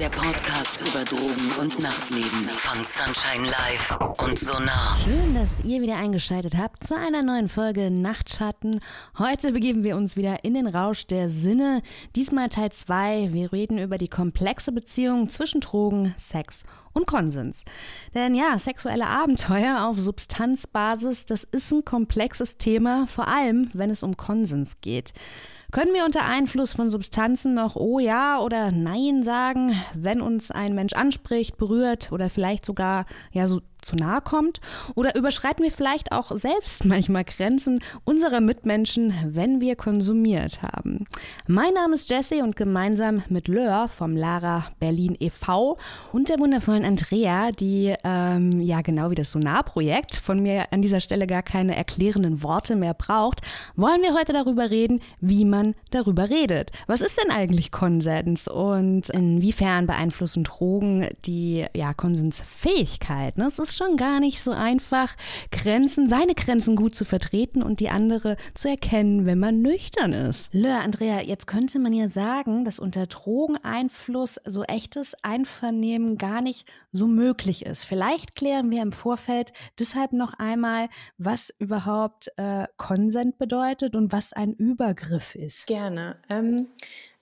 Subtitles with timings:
[0.00, 4.98] Der Podcast über Drogen und Nachtleben von Sunshine Live und Sonar.
[5.04, 8.80] Schön, dass ihr wieder eingeschaltet habt zu einer neuen Folge Nachtschatten.
[9.18, 11.80] Heute begeben wir uns wieder in den Rausch der Sinne.
[12.16, 13.32] Diesmal Teil 2.
[13.32, 17.62] Wir reden über die komplexe Beziehung zwischen Drogen, Sex und Konsens.
[18.14, 24.02] Denn ja, sexuelle Abenteuer auf Substanzbasis, das ist ein komplexes Thema, vor allem wenn es
[24.02, 25.12] um Konsens geht.
[25.74, 30.72] Können wir unter Einfluss von Substanzen noch Oh ja oder Nein sagen, wenn uns ein
[30.76, 34.60] Mensch anspricht, berührt oder vielleicht sogar ja so zu nahe kommt?
[34.94, 41.06] Oder überschreiten wir vielleicht auch selbst manchmal Grenzen unserer Mitmenschen, wenn wir konsumiert haben?
[41.46, 45.76] Mein Name ist Jessie und gemeinsam mit Löhr vom Lara Berlin e.V.
[46.12, 51.00] und der wundervollen Andrea, die ähm, ja genau wie das Sonar-Projekt von mir an dieser
[51.00, 53.40] Stelle gar keine erklärenden Worte mehr braucht,
[53.76, 56.70] wollen wir heute darüber reden, wie man darüber redet.
[56.86, 63.38] Was ist denn eigentlich Konsens und inwiefern beeinflussen Drogen die ja, Konsensfähigkeit?
[63.38, 63.46] Ne?
[63.46, 65.16] Es ist schon gar nicht so einfach,
[65.50, 70.50] Grenzen, seine Grenzen gut zu vertreten und die andere zu erkennen, wenn man nüchtern ist.
[70.52, 76.66] Lö, Andrea, jetzt könnte man ja sagen, dass unter Drogeneinfluss so echtes Einvernehmen gar nicht
[76.92, 77.84] so möglich ist.
[77.84, 84.32] Vielleicht klären wir im Vorfeld deshalb noch einmal, was überhaupt äh, Konsent bedeutet und was
[84.32, 85.66] ein Übergriff ist.
[85.66, 86.16] Gerne.
[86.28, 86.68] Ähm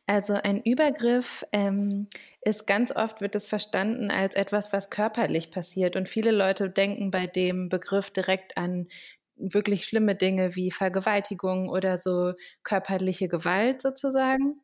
[0.07, 2.09] also ein Übergriff ähm,
[2.43, 7.11] ist ganz oft wird es verstanden als etwas, was körperlich passiert und viele Leute denken
[7.11, 8.89] bei dem Begriff direkt an
[9.37, 14.61] wirklich schlimme Dinge wie Vergewaltigung oder so körperliche Gewalt sozusagen.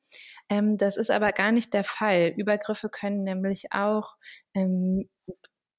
[0.51, 2.33] Ähm, das ist aber gar nicht der Fall.
[2.37, 4.17] Übergriffe können nämlich auch
[4.55, 5.09] ähm,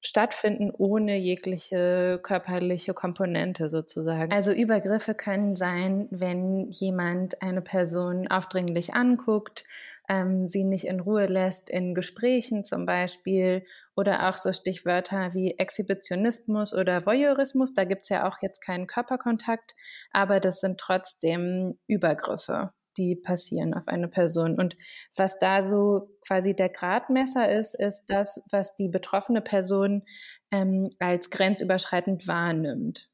[0.00, 4.32] stattfinden ohne jegliche körperliche Komponente sozusagen.
[4.32, 9.64] Also Übergriffe können sein, wenn jemand eine Person aufdringlich anguckt,
[10.08, 15.58] ähm, sie nicht in Ruhe lässt in Gesprächen zum Beispiel oder auch so Stichwörter wie
[15.58, 17.74] Exhibitionismus oder Voyeurismus.
[17.74, 19.76] Da gibt's ja auch jetzt keinen Körperkontakt,
[20.12, 24.58] aber das sind trotzdem Übergriffe die passieren auf eine Person.
[24.58, 24.76] Und
[25.16, 30.02] was da so quasi der Gradmesser ist, ist das, was die betroffene Person
[30.50, 33.08] ähm, als grenzüberschreitend wahrnimmt.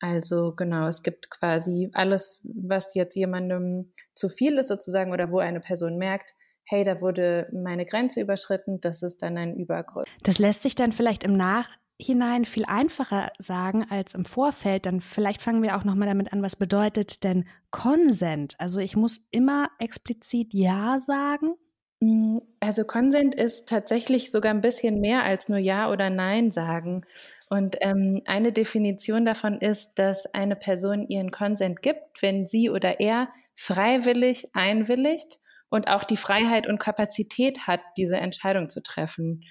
[0.00, 5.38] Also genau, es gibt quasi alles, was jetzt jemandem zu viel ist sozusagen oder wo
[5.38, 6.34] eine Person merkt,
[6.64, 10.08] hey, da wurde meine Grenze überschritten, das ist dann ein Übergriff.
[10.22, 11.68] Das lässt sich dann vielleicht im Nach
[12.02, 16.32] hinein viel einfacher sagen als im Vorfeld, dann vielleicht fangen wir auch noch mal damit
[16.32, 18.54] an, was bedeutet denn Consent?
[18.58, 21.54] Also ich muss immer explizit Ja sagen.
[22.00, 27.06] Mm, also Consent ist tatsächlich sogar ein bisschen mehr als nur Ja oder Nein sagen.
[27.48, 32.98] Und ähm, eine Definition davon ist, dass eine Person ihren Consent gibt, wenn sie oder
[32.98, 35.38] er freiwillig einwilligt
[35.70, 39.44] und auch die Freiheit und Kapazität hat, diese Entscheidung zu treffen.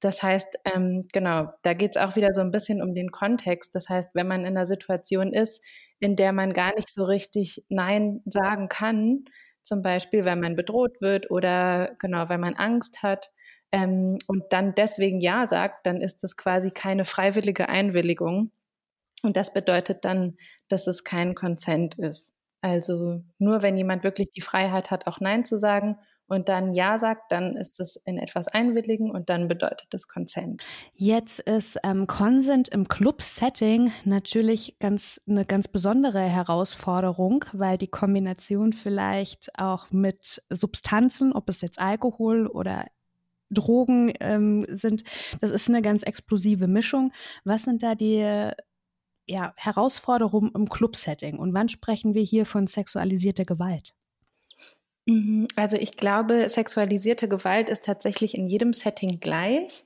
[0.00, 3.74] Das heißt, ähm, genau, da geht es auch wieder so ein bisschen um den Kontext.
[3.74, 5.62] Das heißt, wenn man in einer Situation ist,
[6.00, 9.24] in der man gar nicht so richtig Nein sagen kann,
[9.62, 13.30] zum Beispiel, weil man bedroht wird oder genau, weil man Angst hat
[13.72, 18.52] ähm, und dann deswegen Ja sagt, dann ist das quasi keine freiwillige Einwilligung.
[19.22, 20.36] Und das bedeutet dann,
[20.68, 22.32] dass es kein Consent ist.
[22.62, 25.96] Also nur wenn jemand wirklich die Freiheit hat, auch Nein zu sagen
[26.30, 30.64] und dann Ja sagt, dann ist es in etwas einwilligen und dann bedeutet es Consent.
[30.94, 38.72] Jetzt ist ähm, Consent im Club-Setting natürlich ganz eine ganz besondere Herausforderung, weil die Kombination
[38.72, 42.86] vielleicht auch mit Substanzen, ob es jetzt Alkohol oder
[43.50, 45.02] Drogen ähm, sind,
[45.40, 47.12] das ist eine ganz explosive Mischung.
[47.42, 48.52] Was sind da die
[49.26, 53.94] ja, Herausforderungen im Club-Setting und wann sprechen wir hier von sexualisierter Gewalt?
[55.10, 55.48] Mhm.
[55.56, 59.84] Also ich glaube, sexualisierte Gewalt ist tatsächlich in jedem Setting gleich.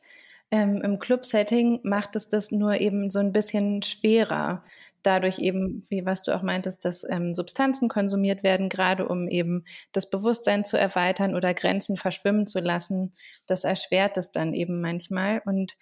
[0.50, 4.64] Ähm, Im Club-Setting macht es das nur eben so ein bisschen schwerer.
[5.02, 9.64] Dadurch eben, wie was du auch meintest, dass ähm, Substanzen konsumiert werden, gerade um eben
[9.92, 13.15] das Bewusstsein zu erweitern oder Grenzen verschwimmen zu lassen.
[13.47, 15.41] Das erschwert es dann eben manchmal.
[15.47, 15.72] Und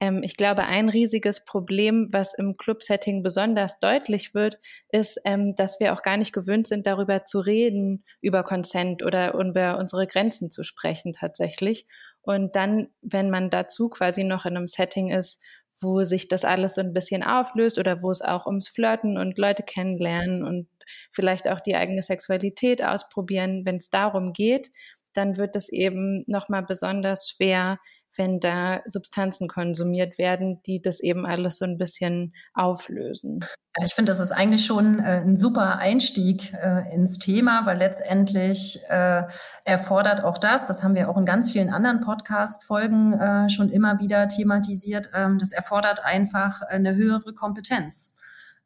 [0.00, 4.58] ähm, ich glaube, ein riesiges Problem, was im Club-Setting besonders deutlich wird,
[4.90, 9.34] ist, ähm, dass wir auch gar nicht gewöhnt sind, darüber zu reden, über Consent oder
[9.34, 11.86] über unsere Grenzen zu sprechen tatsächlich.
[12.20, 15.40] Und dann, wenn man dazu quasi noch in einem Setting ist,
[15.80, 19.38] wo sich das alles so ein bisschen auflöst oder wo es auch ums Flirten und
[19.38, 20.68] Leute kennenlernen und
[21.10, 24.70] vielleicht auch die eigene Sexualität ausprobieren, wenn es darum geht,
[25.14, 27.78] dann wird es eben nochmal besonders schwer,
[28.16, 33.44] wenn da Substanzen konsumiert werden, die das eben alles so ein bisschen auflösen.
[33.82, 38.78] Ich finde, das ist eigentlich schon äh, ein super Einstieg äh, ins Thema, weil letztendlich
[38.90, 39.22] äh,
[39.64, 43.98] erfordert auch das, das haben wir auch in ganz vielen anderen Podcast-Folgen äh, schon immer
[43.98, 48.16] wieder thematisiert, ähm, das erfordert einfach eine höhere Kompetenz.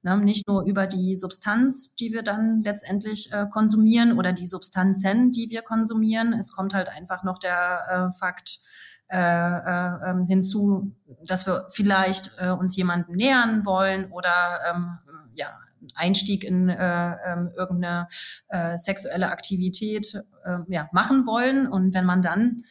[0.07, 0.17] Ne?
[0.19, 5.51] Nicht nur über die Substanz, die wir dann letztendlich äh, konsumieren oder die Substanzen, die
[5.51, 6.33] wir konsumieren.
[6.33, 8.61] Es kommt halt einfach noch der äh, Fakt,
[9.09, 10.93] äh, äh, ähm, hinzu,
[11.25, 14.99] dass wir vielleicht äh, uns jemanden nähern wollen oder ähm,
[15.35, 15.49] ja,
[15.95, 18.09] Einstieg in äh, äh, irgendeine
[18.49, 21.69] äh, sexuelle Aktivität äh, ja, machen wollen.
[21.69, 22.65] Und wenn man dann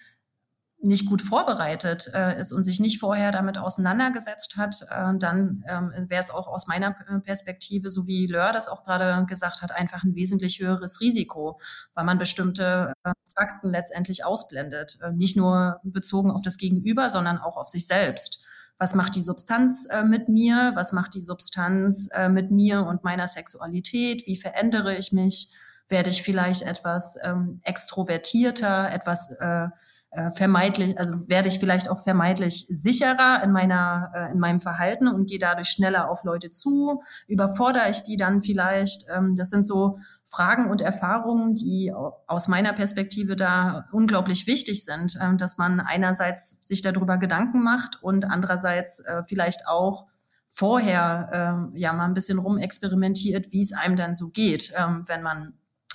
[0.85, 5.91] nicht gut vorbereitet äh, ist und sich nicht vorher damit auseinandergesetzt hat, äh, dann ähm,
[6.09, 10.03] wäre es auch aus meiner Perspektive, so wie Lör das auch gerade gesagt hat, einfach
[10.03, 11.59] ein wesentlich höheres Risiko,
[11.93, 14.97] weil man bestimmte äh, Fakten letztendlich ausblendet.
[15.01, 18.45] Äh, nicht nur bezogen auf das Gegenüber, sondern auch auf sich selbst.
[18.77, 20.73] Was macht die Substanz äh, mit mir?
[20.75, 24.25] Was macht die Substanz äh, mit mir und meiner Sexualität?
[24.25, 25.53] Wie verändere ich mich?
[25.87, 29.67] Werde ich vielleicht etwas ähm, extrovertierter, etwas äh,
[30.15, 35.07] äh, vermeidlich, also werde ich vielleicht auch vermeidlich sicherer in meiner, äh, in meinem Verhalten
[35.07, 39.06] und gehe dadurch schneller auf Leute zu, überfordere ich die dann vielleicht.
[39.13, 41.94] Ähm, das sind so Fragen und Erfahrungen, die
[42.27, 48.01] aus meiner Perspektive da unglaublich wichtig sind, äh, dass man einerseits sich darüber Gedanken macht
[48.01, 50.06] und andererseits äh, vielleicht auch
[50.47, 55.21] vorher äh, ja mal ein bisschen rumexperimentiert, wie es einem dann so geht, ähm, wenn
[55.21, 55.53] man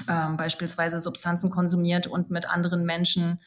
[0.09, 3.41] ähm, beispielsweise Substanzen konsumiert und mit anderen Menschen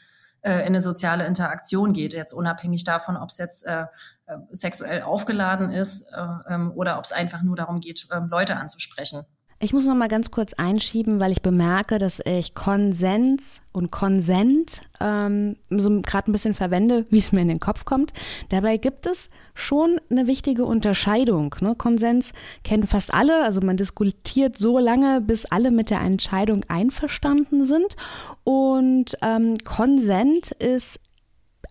[0.43, 3.85] äh, in eine soziale Interaktion geht, jetzt unabhängig davon, ob es jetzt äh,
[4.25, 8.57] äh, sexuell aufgeladen ist äh, ähm, oder ob es einfach nur darum geht, äh, Leute
[8.57, 9.25] anzusprechen.
[9.63, 14.81] Ich muss noch mal ganz kurz einschieben, weil ich bemerke, dass ich Konsens und Konsent
[14.99, 18.11] ähm, so gerade ein bisschen verwende, wie es mir in den Kopf kommt.
[18.49, 21.55] Dabei gibt es schon eine wichtige Unterscheidung.
[21.61, 21.75] Ne?
[21.75, 22.33] Konsens
[22.65, 27.95] kennen fast alle, also man diskutiert so lange, bis alle mit der Entscheidung einverstanden sind.
[28.43, 30.99] Und ähm, Konsent ist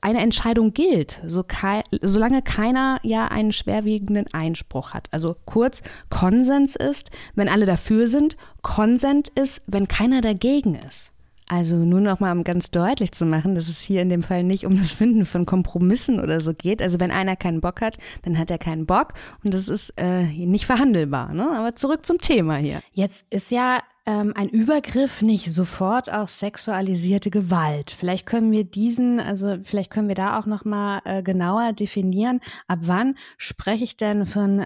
[0.02, 5.08] eine Entscheidung gilt, so kei solange keiner ja einen schwerwiegenden Einspruch hat.
[5.12, 11.12] Also kurz, Konsens ist, wenn alle dafür sind, Konsent ist, wenn keiner dagegen ist.
[11.48, 14.42] Also nur noch mal um ganz deutlich zu machen, dass es hier in dem Fall
[14.42, 16.80] nicht um das Finden von Kompromissen oder so geht.
[16.80, 19.12] Also wenn einer keinen Bock hat, dann hat er keinen Bock
[19.44, 21.34] und das ist äh, nicht verhandelbar.
[21.34, 21.48] Ne?
[21.50, 22.80] Aber zurück zum Thema hier.
[22.92, 27.90] Jetzt ist ja ähm, ein Übergriff nicht sofort auch sexualisierte Gewalt.
[27.90, 32.40] Vielleicht können wir diesen, also vielleicht können wir da auch noch mal äh, genauer definieren.
[32.66, 34.64] Ab wann spreche ich denn von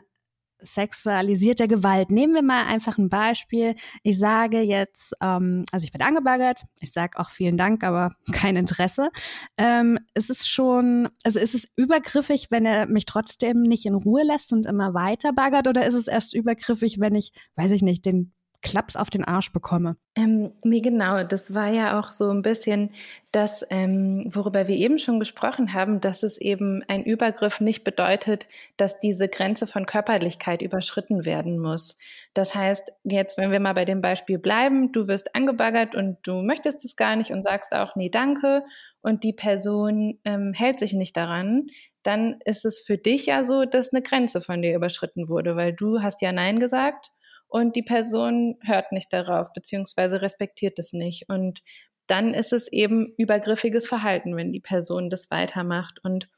[0.60, 2.10] sexualisierter Gewalt.
[2.10, 3.74] Nehmen wir mal einfach ein Beispiel.
[4.02, 8.56] Ich sage jetzt, ähm, also ich werde angebaggert, ich sage auch vielen Dank, aber kein
[8.56, 9.10] Interesse.
[9.58, 14.24] Ähm, es ist schon, also ist es übergriffig, wenn er mich trotzdem nicht in Ruhe
[14.24, 18.04] lässt und immer weiter baggert, oder ist es erst übergriffig, wenn ich, weiß ich nicht,
[18.04, 18.32] den
[18.66, 19.96] Klaps auf den Arsch bekomme.
[20.16, 21.22] Ähm, nee, genau.
[21.22, 22.90] Das war ja auch so ein bisschen
[23.30, 28.48] das, ähm, worüber wir eben schon gesprochen haben, dass es eben ein Übergriff nicht bedeutet,
[28.76, 31.96] dass diese Grenze von Körperlichkeit überschritten werden muss.
[32.34, 36.42] Das heißt, jetzt, wenn wir mal bei dem Beispiel bleiben, du wirst angebaggert und du
[36.42, 38.64] möchtest es gar nicht und sagst auch, nee, danke,
[39.00, 41.68] und die Person ähm, hält sich nicht daran,
[42.02, 45.72] dann ist es für dich ja so, dass eine Grenze von dir überschritten wurde, weil
[45.72, 47.12] du hast ja Nein gesagt
[47.56, 51.24] und die Person hört nicht darauf, beziehungsweise respektiert es nicht.
[51.30, 51.62] Und
[52.06, 55.98] dann ist es eben übergriffiges Verhalten, wenn die Person das weitermacht.
[56.04, 56.28] Und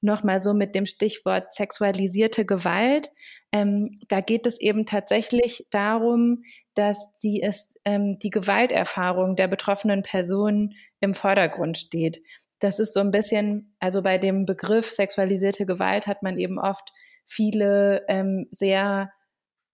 [0.00, 3.12] nochmal so mit dem Stichwort sexualisierte Gewalt,
[3.52, 6.42] ähm, da geht es eben tatsächlich darum,
[6.74, 12.20] dass sie es, ähm, die Gewalterfahrung der betroffenen Person im Vordergrund steht.
[12.58, 16.90] Das ist so ein bisschen, also bei dem Begriff sexualisierte Gewalt hat man eben oft
[17.24, 19.12] viele ähm, sehr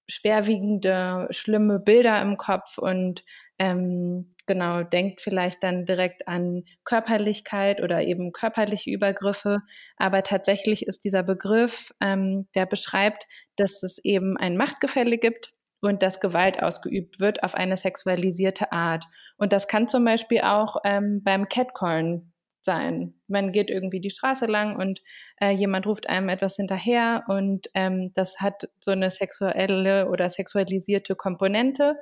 [0.09, 3.25] schwerwiegende, schlimme Bilder im Kopf und
[3.59, 9.61] ähm, genau, denkt vielleicht dann direkt an Körperlichkeit oder eben körperliche Übergriffe.
[9.97, 16.03] Aber tatsächlich ist dieser Begriff, ähm, der beschreibt, dass es eben ein Machtgefälle gibt und
[16.03, 19.05] dass Gewalt ausgeübt wird auf eine sexualisierte Art.
[19.37, 22.32] Und das kann zum Beispiel auch ähm, beim Catcallen
[22.65, 23.15] sein.
[23.29, 25.01] Man geht irgendwie die Straße lang und
[25.41, 31.15] äh, jemand ruft einem etwas hinterher und ähm, das hat so eine sexuelle oder sexualisierte
[31.17, 31.97] Komponente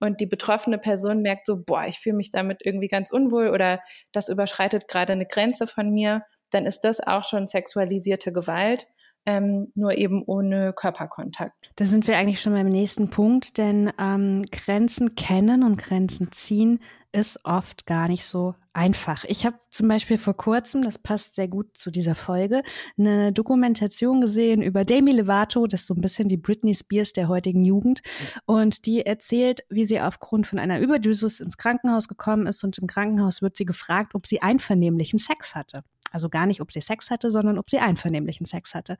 [0.00, 3.80] und die betroffene Person merkt so, boah, ich fühle mich damit irgendwie ganz unwohl oder
[4.12, 8.88] das überschreitet gerade eine Grenze von mir, dann ist das auch schon sexualisierte Gewalt.
[9.26, 11.70] Ähm, nur eben ohne Körperkontakt.
[11.76, 16.80] Da sind wir eigentlich schon beim nächsten Punkt, denn ähm, Grenzen kennen und Grenzen ziehen
[17.16, 19.24] ist oft gar nicht so einfach.
[19.24, 22.62] Ich habe zum Beispiel vor kurzem, das passt sehr gut zu dieser Folge,
[22.98, 27.28] eine Dokumentation gesehen über Demi Lovato, das ist so ein bisschen die Britney Spears der
[27.28, 28.02] heutigen Jugend.
[28.44, 32.86] Und die erzählt, wie sie aufgrund von einer Überdosis ins Krankenhaus gekommen ist und im
[32.86, 35.84] Krankenhaus wird sie gefragt, ob sie einvernehmlichen Sex hatte.
[36.12, 38.96] Also gar nicht, ob sie Sex hatte, sondern ob sie einvernehmlichen Sex hatte.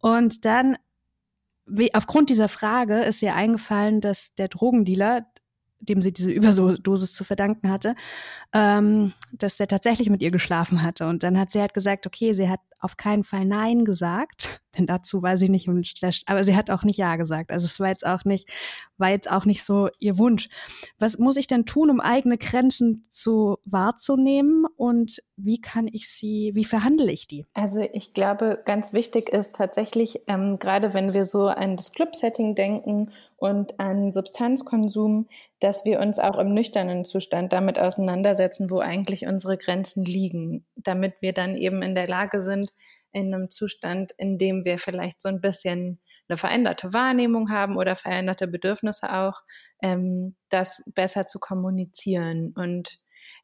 [0.00, 0.76] Und dann
[1.66, 5.26] wie, aufgrund dieser Frage ist ihr eingefallen, dass der Drogendealer
[5.80, 7.94] dem sie diese Überdosis zu verdanken hatte,
[8.52, 11.06] ähm, dass der tatsächlich mit ihr geschlafen hatte.
[11.06, 14.86] Und dann hat sie halt gesagt, okay, sie hat auf keinen Fall Nein gesagt, denn
[14.86, 15.68] dazu war sie nicht,
[16.26, 17.50] aber sie hat auch nicht Ja gesagt.
[17.50, 18.48] Also es war jetzt auch nicht,
[18.98, 20.48] war jetzt auch nicht so ihr Wunsch.
[20.98, 26.52] Was muss ich denn tun, um eigene Grenzen zu wahrzunehmen und wie kann ich sie,
[26.54, 27.44] wie verhandle ich die?
[27.52, 32.54] Also ich glaube, ganz wichtig ist tatsächlich, ähm, gerade wenn wir so an das Club-Setting
[32.54, 35.28] denken und an Substanzkonsum,
[35.60, 41.14] dass wir uns auch im nüchternen Zustand damit auseinandersetzen, wo eigentlich unsere Grenzen liegen, damit
[41.20, 42.72] wir dann eben in der Lage sind,
[43.16, 47.96] in einem Zustand, in dem wir vielleicht so ein bisschen eine veränderte Wahrnehmung haben oder
[47.96, 49.40] veränderte Bedürfnisse auch,
[49.82, 52.52] ähm, das besser zu kommunizieren.
[52.54, 52.98] Und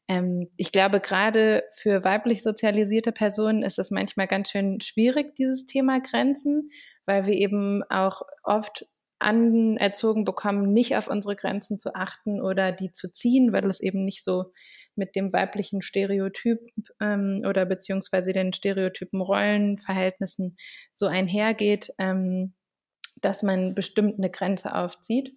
[0.07, 5.65] ähm, ich glaube, gerade für weiblich sozialisierte Personen ist es manchmal ganz schön schwierig, dieses
[5.65, 6.69] Thema Grenzen,
[7.05, 8.85] weil wir eben auch oft
[9.17, 14.05] anerzogen bekommen, nicht auf unsere Grenzen zu achten oder die zu ziehen, weil es eben
[14.05, 14.51] nicht so
[14.95, 16.59] mit dem weiblichen Stereotyp
[17.01, 20.57] ähm, oder beziehungsweise den Stereotypen Rollenverhältnissen
[20.91, 22.53] so einhergeht, ähm,
[23.21, 25.35] dass man bestimmt eine Grenze aufzieht.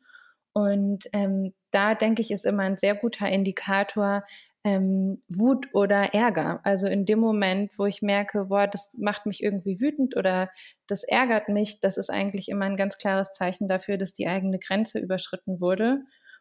[0.53, 4.25] Und ähm, da denke ich, ist immer ein sehr guter Indikator,
[4.67, 6.61] ähm, Wut oder Ärger.
[6.65, 10.51] Also in dem Moment, wo ich merke, boah, das macht mich irgendwie wütend oder
[10.89, 14.59] das ärgert mich, das ist eigentlich immer ein ganz klares Zeichen dafür, dass die eigene
[14.59, 16.01] Grenze überschritten wurde.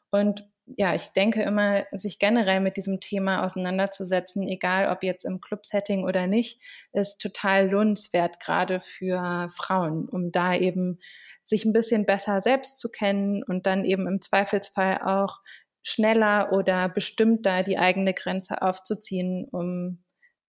[0.10, 5.40] Und ja, ich denke immer, sich generell mit diesem Thema auseinanderzusetzen, egal ob jetzt im
[5.40, 6.60] Club-Setting oder nicht,
[6.92, 11.00] ist total lohnenswert, gerade für Frauen, um da eben
[11.44, 15.42] sich ein bisschen besser selbst zu kennen und dann eben im Zweifelsfall auch
[15.84, 20.00] schneller oder bestimmter die eigene Grenze aufzuziehen, um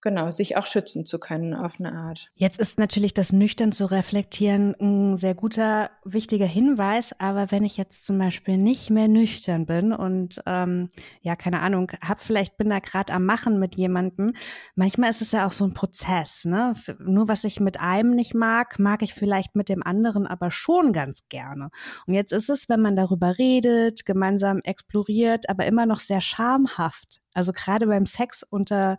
[0.06, 2.30] genau, sich auch schützen zu können auf eine Art.
[2.36, 7.76] Jetzt ist natürlich das nüchtern zu reflektieren ein sehr guter, wichtiger Hinweis, aber wenn ich
[7.76, 10.90] jetzt zum Beispiel nicht mehr nüchtern bin und ähm,
[11.22, 14.34] ja, keine Ahnung, hab vielleicht bin da gerade am Machen mit jemandem,
[14.76, 16.74] manchmal ist es ja auch so ein Prozess, ne?
[17.00, 20.92] Nur was ich mit einem nicht mag, mag ich vielleicht mit dem anderen aber schon
[20.92, 21.70] ganz gerne.
[22.06, 27.22] Und jetzt ist es, wenn man darüber redet, gemeinsam exploriert, aber immer noch sehr schamhaft
[27.36, 28.96] also gerade beim Sex unter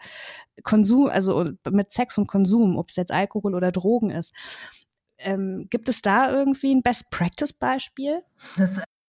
[0.64, 4.34] Konsum, also mit Sex und Konsum, ob es jetzt Alkohol oder Drogen ist.
[5.18, 8.22] Ähm, gibt es da irgendwie ein Best-Practice-Beispiel?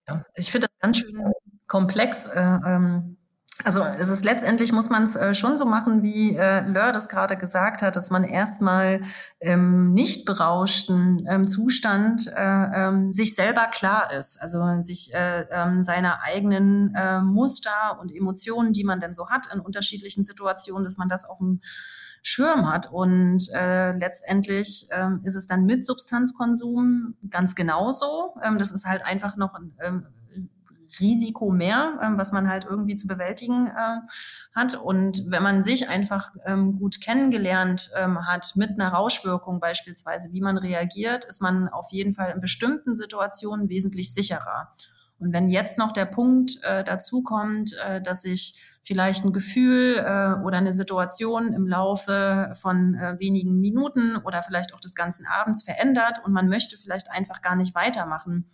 [0.07, 1.31] Ja, ich finde das ganz schön
[1.67, 2.25] komplex.
[2.25, 3.18] Äh, ähm,
[3.63, 7.09] also es ist letztendlich muss man es äh, schon so machen, wie äh, Lör das
[7.09, 9.01] gerade gesagt hat, dass man erstmal
[9.41, 15.83] ähm, nicht berauschten ähm, Zustand äh, ähm, sich selber klar ist, also sich äh, ähm,
[15.83, 20.97] seiner eigenen äh, Muster und Emotionen, die man denn so hat in unterschiedlichen Situationen, dass
[20.97, 21.61] man das auf dem
[22.21, 22.91] Schirm hat.
[22.91, 28.35] Und äh, letztendlich ähm, ist es dann mit Substanzkonsum ganz genauso.
[28.43, 30.05] Ähm, das ist halt einfach noch ähm,
[30.99, 33.99] Risiko mehr, ähm, was man halt irgendwie zu bewältigen äh,
[34.53, 34.75] hat.
[34.75, 40.41] Und wenn man sich einfach ähm, gut kennengelernt ähm, hat mit einer Rauschwirkung beispielsweise, wie
[40.41, 44.73] man reagiert, ist man auf jeden Fall in bestimmten Situationen wesentlich sicherer.
[45.19, 49.97] Und wenn jetzt noch der Punkt äh, dazu kommt, äh, dass sich vielleicht ein Gefühl
[49.97, 55.25] äh, oder eine Situation im Laufe von äh, wenigen Minuten oder vielleicht auch des ganzen
[55.25, 58.45] Abends verändert und man möchte vielleicht einfach gar nicht weitermachen,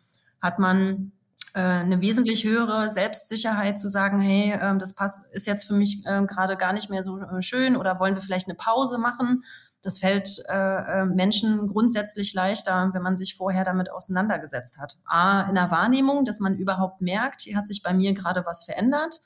[0.42, 1.12] hat man
[1.60, 6.24] eine wesentlich höhere Selbstsicherheit zu sagen, hey, äh, das passt, ist jetzt für mich äh,
[6.26, 9.44] gerade gar nicht mehr so äh, schön oder wollen wir vielleicht eine Pause machen?
[9.82, 14.98] Das fällt äh, äh, Menschen grundsätzlich leichter, wenn man sich vorher damit auseinandergesetzt hat.
[15.06, 18.66] A, in der Wahrnehmung, dass man überhaupt merkt, hier hat sich bei mir gerade was
[18.66, 19.22] verändert.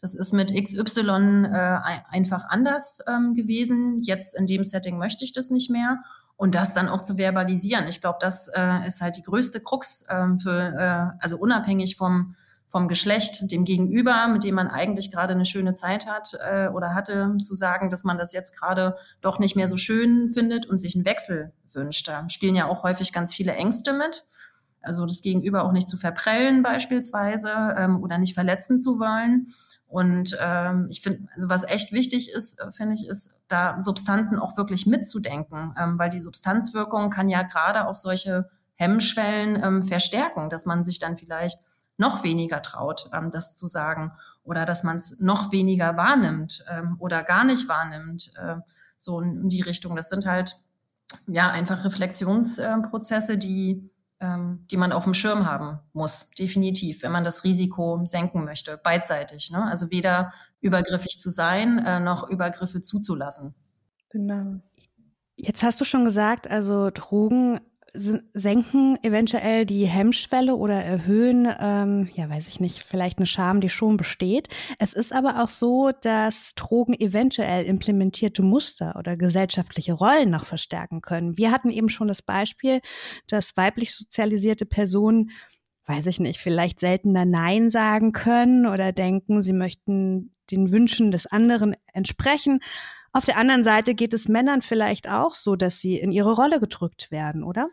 [0.00, 1.78] Das ist mit XY äh,
[2.10, 4.02] einfach anders ähm, gewesen.
[4.02, 6.02] Jetzt in dem Setting möchte ich das nicht mehr
[6.36, 7.86] und das dann auch zu verbalisieren.
[7.88, 12.34] Ich glaube, das äh, ist halt die größte Krux äh, für, äh, also unabhängig vom
[12.72, 16.94] vom Geschlecht, dem Gegenüber, mit dem man eigentlich gerade eine schöne Zeit hat äh, oder
[16.94, 20.78] hatte, zu sagen, dass man das jetzt gerade doch nicht mehr so schön findet und
[20.78, 22.08] sich einen Wechsel wünscht.
[22.08, 24.26] Da spielen ja auch häufig ganz viele Ängste mit.
[24.80, 29.48] Also das Gegenüber auch nicht zu verprellen beispielsweise ähm, oder nicht verletzen zu wollen.
[29.92, 34.38] Und ähm, ich finde, also was echt wichtig ist, äh, finde ich, ist, da Substanzen
[34.38, 40.48] auch wirklich mitzudenken, ähm, weil die Substanzwirkung kann ja gerade auch solche Hemmschwellen ähm, verstärken,
[40.48, 41.58] dass man sich dann vielleicht
[41.98, 44.12] noch weniger traut, ähm, das zu sagen
[44.44, 48.56] oder dass man es noch weniger wahrnimmt ähm, oder gar nicht wahrnimmt, äh,
[48.96, 49.94] so in die Richtung.
[49.94, 50.56] Das sind halt
[51.26, 53.90] ja einfach Reflexionsprozesse, die
[54.22, 58.80] ähm, die man auf dem Schirm haben muss, definitiv, wenn man das Risiko senken möchte,
[58.82, 59.50] beidseitig.
[59.50, 59.62] Ne?
[59.64, 63.54] Also weder übergriffig zu sein, äh, noch Übergriffe zuzulassen.
[64.10, 64.60] Genau.
[65.34, 67.60] Jetzt hast du schon gesagt, also Drogen
[67.94, 73.68] senken eventuell die Hemmschwelle oder erhöhen, ähm, ja, weiß ich nicht, vielleicht eine Scham, die
[73.68, 74.48] schon besteht.
[74.78, 81.02] Es ist aber auch so, dass Drogen eventuell implementierte Muster oder gesellschaftliche Rollen noch verstärken
[81.02, 81.36] können.
[81.36, 82.80] Wir hatten eben schon das Beispiel,
[83.26, 85.30] dass weiblich sozialisierte Personen
[85.84, 91.26] weiß ich nicht, vielleicht seltener Nein sagen können oder denken, sie möchten den Wünschen des
[91.26, 92.60] anderen entsprechen.
[93.12, 96.60] Auf der anderen Seite geht es Männern vielleicht auch so, dass sie in ihre Rolle
[96.60, 97.68] gedrückt werden, oder?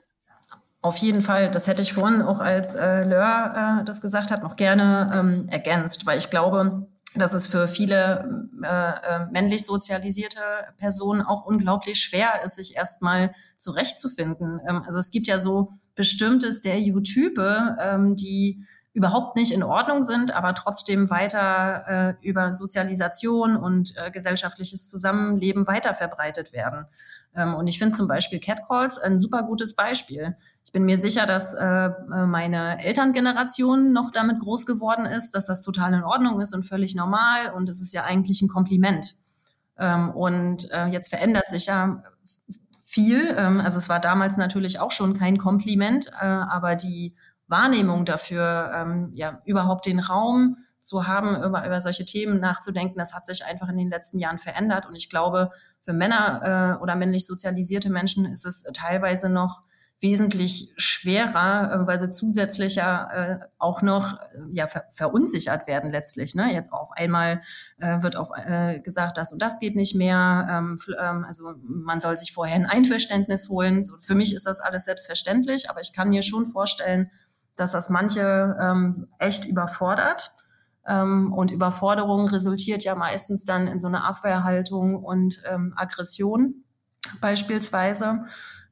[0.82, 4.44] Auf jeden Fall, das hätte ich vorhin auch als äh, Lör äh, das gesagt hat,
[4.44, 10.40] noch gerne ähm, ergänzt, weil ich glaube, dass es für viele äh, äh, männlich sozialisierte
[10.78, 14.62] Personen auch unglaublich schwer ist, sich erstmal zurechtzufinden.
[14.68, 20.36] Ähm, also es gibt ja so bestimmte Stereotype, ähm, die überhaupt nicht in Ordnung sind,
[20.36, 26.86] aber trotzdem weiter äh, über Sozialisation und äh, gesellschaftliches Zusammenleben weiter verbreitet werden.
[27.36, 30.36] Ähm, und ich finde zum Beispiel Catcalls ein super gutes Beispiel.
[30.70, 31.90] Ich bin mir sicher, dass äh,
[32.28, 36.94] meine Elterngeneration noch damit groß geworden ist, dass das total in Ordnung ist und völlig
[36.94, 39.16] normal und es ist ja eigentlich ein Kompliment.
[39.80, 42.04] Ähm, und äh, jetzt verändert sich ja
[42.86, 43.34] viel.
[43.36, 47.16] Ähm, also es war damals natürlich auch schon kein Kompliment, äh, aber die
[47.48, 53.16] Wahrnehmung dafür, ähm, ja, überhaupt den Raum zu haben, über, über solche Themen nachzudenken, das
[53.16, 54.86] hat sich einfach in den letzten Jahren verändert.
[54.86, 55.50] Und ich glaube,
[55.82, 59.64] für Männer äh, oder männlich sozialisierte Menschen ist es teilweise noch
[60.02, 66.36] wesentlich schwerer, äh, weil sie zusätzlicher äh, auch noch äh, ja ver verunsichert werden letztlich.
[66.36, 66.54] Ne?
[66.54, 67.42] Jetzt auf einmal
[67.80, 70.48] äh, wird auf äh, gesagt, das und das geht nicht mehr.
[70.50, 73.84] Ähm, ähm, also man soll sich vorher ein Einverständnis holen.
[73.84, 77.12] So, für mich ist das alles selbstverständlich, aber ich kann mir schon vorstellen,
[77.58, 80.34] dass das manche ähm, echt überfordert.
[80.88, 86.64] Ähm, und Überforderung resultiert ja meistens dann in so einer Abwehrhaltung und ähm, Aggression
[87.20, 88.26] beispielsweise.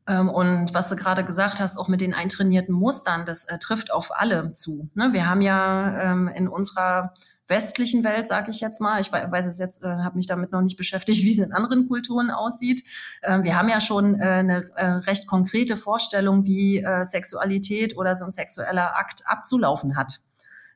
[0.08, 3.92] Ähm, und was du gerade gesagt hast, auch mit den eintrainierten Mustern, das äh, trifft
[3.92, 4.90] auf alle zu.
[4.96, 5.10] Ne?
[5.12, 7.14] Wir haben ja ähm, in unserer
[7.48, 10.62] westlichen Welt, sage ich jetzt mal, ich weiß es jetzt, äh, habe mich damit noch
[10.62, 12.84] nicht beschäftigt, wie es in anderen Kulturen aussieht.
[13.22, 18.16] Äh, wir haben ja schon äh, eine äh, recht konkrete Vorstellung, wie äh, Sexualität oder
[18.16, 20.20] so ein sexueller Akt abzulaufen hat.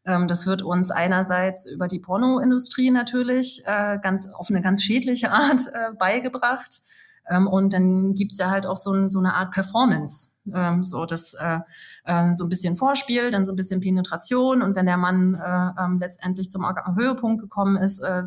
[0.05, 5.31] Ähm, das wird uns einerseits über die Pornoindustrie natürlich äh, ganz auf eine ganz schädliche
[5.31, 6.81] Art äh, beigebracht.
[7.29, 10.39] Ähm, und dann gibt's ja halt auch so, ein, so eine Art Performance.
[10.53, 11.59] Ähm, so das äh,
[12.03, 15.81] äh, so ein bisschen Vorspiel, dann so ein bisschen Penetration und wenn der Mann äh,
[15.81, 18.23] ähm, letztendlich zum Orga Höhepunkt gekommen ist, äh,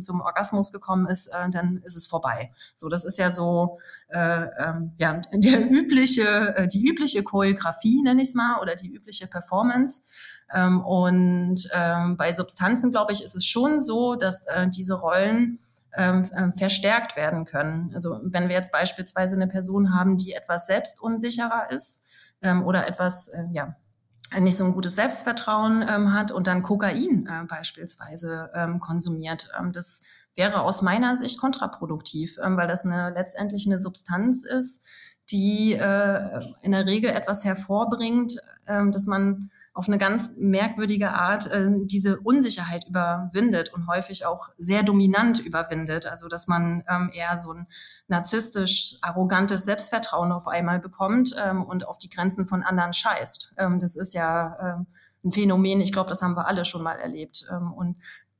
[0.00, 2.50] zum Orgasmus gekommen ist, äh, dann ist es vorbei.
[2.74, 8.28] So, das ist ja so äh, ähm, ja der übliche, die übliche Choreografie nenne ich
[8.28, 10.02] es mal oder die übliche Performance.
[10.52, 15.58] Ähm, und ähm, bei Substanzen glaube ich ist es schon so, dass diese Rollen
[15.96, 17.90] ähm, ähm, verstärkt werden können.
[17.94, 22.08] Also wenn wir jetzt beispielsweise eine Person haben, die etwas selbstunsicherer ist
[22.42, 23.76] ähm, oder etwas, äh, ja,
[24.38, 29.48] nicht so ein gutes Selbstvertrauen ähm, hat und dann Kokain äh, beispielsweise ähm, konsumiert.
[29.58, 30.02] Ähm, das
[30.36, 34.86] wäre aus meiner Sicht kontraproduktiv, ähm, weil das eine letztendlich eine Substanz ist,
[35.30, 41.46] die äh, in der Regel etwas hervorbringt, äh, dass man auf eine ganz merkwürdige Art
[41.46, 46.06] äh, diese Unsicherheit überwindet und häufig auch sehr dominant überwindet.
[46.06, 47.66] Also dass man ähm, eher so ein
[48.08, 53.54] narzisstisch arrogantes Selbstvertrauen auf einmal bekommt ähm, und auf die Grenzen von anderen scheißt.
[53.58, 54.86] Ähm, das ist ja ähm,
[55.24, 57.46] ein Phänomen, ich glaube, das haben wir alle schon mal erlebt.
[57.50, 57.96] Ähm, und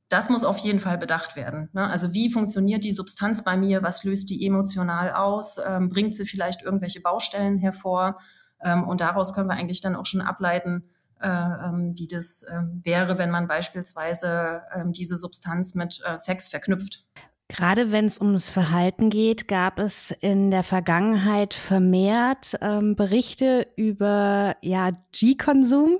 [0.08, 1.68] das muss auf jeden Fall bedacht werden.
[1.72, 1.88] Ne?
[1.88, 3.84] Also wie funktioniert die Substanz bei mir?
[3.84, 5.58] Was löst die emotional aus?
[5.64, 8.18] Ähm, bringt sie vielleicht irgendwelche Baustellen hervor?
[8.60, 13.18] Ähm, und daraus können wir eigentlich dann auch schon ableiten, äh, wie das ähm, wäre,
[13.18, 17.04] wenn man beispielsweise ähm, diese Substanz mit äh, Sex verknüpft.
[17.50, 24.54] Gerade wenn es ums Verhalten geht, gab es in der Vergangenheit vermehrt ähm, Berichte über
[24.62, 25.98] ja, G-Konsum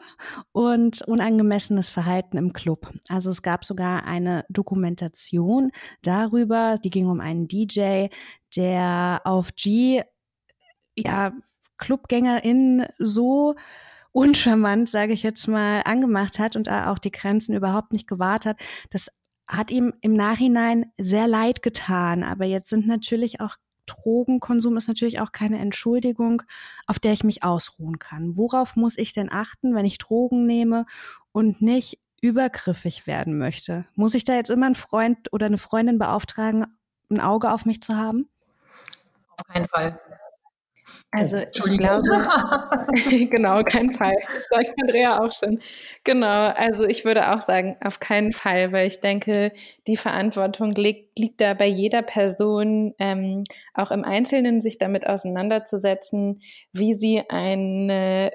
[0.52, 2.88] und unangemessenes Verhalten im Club.
[3.09, 8.06] Also es gab sogar eine Dokumentation darüber, die ging um einen DJ,
[8.54, 10.02] der auf G
[10.94, 11.33] ja
[11.78, 13.56] ClubgängerInnen so
[14.12, 18.61] uncharmant, sage ich jetzt mal, angemacht hat und auch die Grenzen überhaupt nicht gewahrt hat,
[18.90, 19.11] dass
[19.51, 22.23] hat ihm im Nachhinein sehr leid getan.
[22.23, 26.42] Aber jetzt sind natürlich auch Drogenkonsum ist natürlich auch keine Entschuldigung,
[26.87, 28.37] auf der ich mich ausruhen kann.
[28.37, 30.87] Worauf muss ich denn achten, wenn ich Drogen nehme
[31.33, 33.87] und nicht übergriffig werden möchte?
[33.94, 36.66] Muss ich da jetzt immer einen Freund oder eine Freundin beauftragen,
[37.11, 38.29] ein Auge auf mich zu haben?
[39.37, 39.99] Auf keinen Fall.
[41.12, 42.03] Also ich glaube,
[43.31, 44.14] genau, kein Fall.
[44.22, 45.61] Das sagt Andrea auch schon.
[46.05, 49.53] Genau, also ich würde auch sagen, auf keinen Fall, weil ich denke,
[49.87, 56.40] die Verantwortung liegt, liegt da bei jeder Person, ähm, auch im Einzelnen sich damit auseinanderzusetzen,
[56.72, 58.31] wie sie eine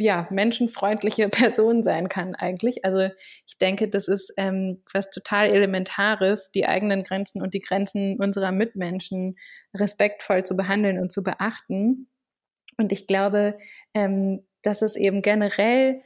[0.00, 2.84] ja, menschenfreundliche Person sein kann eigentlich.
[2.84, 3.08] Also
[3.46, 8.52] ich denke, das ist ähm, was total Elementares, die eigenen Grenzen und die Grenzen unserer
[8.52, 9.36] Mitmenschen
[9.74, 12.08] respektvoll zu behandeln und zu beachten.
[12.76, 13.56] Und ich glaube,
[13.94, 16.02] ähm, dass es eben generell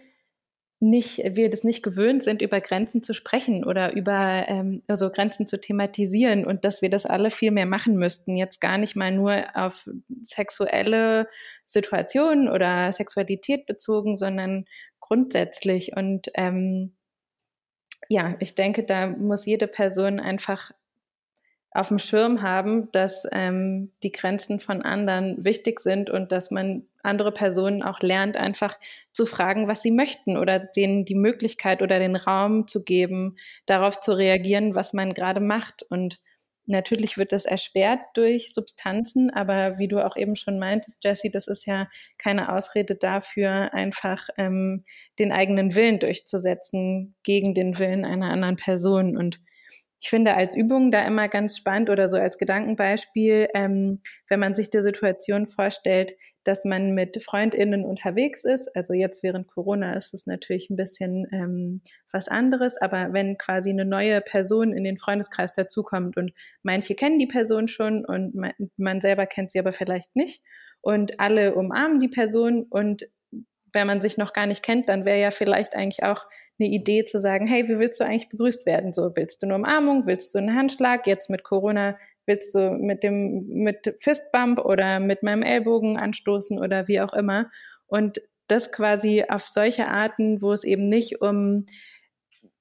[0.81, 5.47] nicht, wir das nicht gewöhnt sind, über Grenzen zu sprechen oder über ähm, also Grenzen
[5.47, 8.37] zu thematisieren und dass wir das alle viel mehr machen müssten.
[8.37, 9.89] Jetzt gar nicht mal nur auf
[10.25, 11.29] sexuelle
[11.69, 14.65] Situationen oder Sexualität bezogen, sondern
[15.01, 15.97] grundsätzlich.
[15.97, 16.97] Und ähm,
[18.09, 20.73] ja, ich denke, da muss jede Person einfach
[21.71, 26.87] auf dem Schirm haben, dass ähm, die Grenzen von anderen wichtig sind und dass man
[27.03, 28.79] andere Personen auch lernt, einfach
[29.13, 34.01] zu fragen, was sie möchten oder denen die Möglichkeit oder den Raum zu geben, darauf
[34.01, 35.83] zu reagieren, was man gerade macht.
[35.83, 36.19] Und
[36.69, 41.49] natürlich wird das erschwert durch Substanzen, aber wie du auch eben schon meintest, Jesse, das
[41.49, 44.85] ist ja keine Ausrede dafür, einfach ähm,
[45.19, 49.17] den eigenen Willen durchzusetzen gegen den Willen einer anderen Person.
[49.17, 49.41] Und
[50.01, 54.55] ich finde als Übung da immer ganz spannend oder so als Gedankenbeispiel, ähm, wenn man
[54.55, 58.75] sich die Situation vorstellt, dass man mit FreundInnen unterwegs ist.
[58.77, 61.83] Also jetzt während Corona ist es natürlich ein bisschen ähm,
[62.13, 66.33] was anderes, aber wenn quasi eine neue Person in den Freundeskreis dazukommt und
[66.63, 70.43] manche kennen die Person schon und man, man selber kennt sie aber vielleicht nicht
[70.81, 73.09] und alle umarmen die Person und
[73.73, 76.27] wenn man sich noch gar nicht kennt, dann wäre ja vielleicht eigentlich auch
[76.59, 78.93] eine Idee zu sagen, hey, wie willst du eigentlich begrüßt werden?
[78.93, 80.07] So, willst du eine Umarmung?
[80.07, 81.07] Willst du einen Handschlag?
[81.07, 86.87] Jetzt mit Corona willst du mit dem, mit Fistbump oder mit meinem Ellbogen anstoßen oder
[86.87, 87.51] wie auch immer?
[87.87, 91.65] Und das quasi auf solche Arten, wo es eben nicht um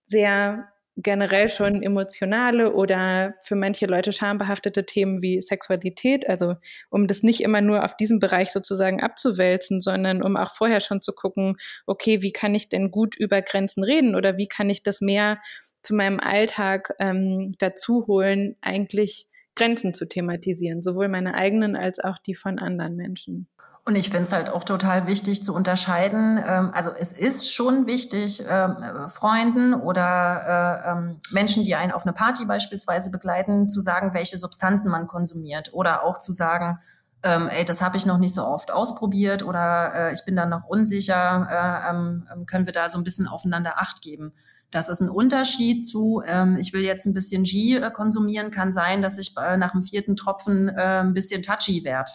[0.05, 6.55] sehr generell schon emotionale oder für manche Leute schambehaftete Themen wie Sexualität, also
[6.89, 11.01] um das nicht immer nur auf diesem Bereich sozusagen abzuwälzen, sondern um auch vorher schon
[11.01, 14.81] zu gucken, okay, wie kann ich denn gut über Grenzen reden oder wie kann ich
[14.81, 15.39] das mehr
[15.83, 22.17] zu meinem Alltag ähm, dazu holen, eigentlich Grenzen zu thematisieren, sowohl meine eigenen als auch
[22.17, 23.47] die von anderen Menschen.
[23.87, 26.37] Und ich finde es halt auch total wichtig zu unterscheiden.
[26.45, 28.75] Ähm, also es ist schon wichtig, ähm,
[29.07, 34.37] Freunden oder äh, ähm, Menschen, die einen auf eine Party beispielsweise begleiten, zu sagen, welche
[34.37, 35.73] Substanzen man konsumiert.
[35.73, 36.79] Oder auch zu sagen,
[37.23, 40.65] ey, das habe ich noch nicht so oft ausprobiert oder äh, ich bin da noch
[40.65, 44.33] unsicher, äh, können wir da so ein bisschen aufeinander Acht geben.
[44.69, 48.71] Das ist ein Unterschied zu, ähm, ich will jetzt ein bisschen G äh, konsumieren, kann
[48.71, 52.11] sein, dass ich äh, nach dem vierten Tropfen äh, ein bisschen touchy werde.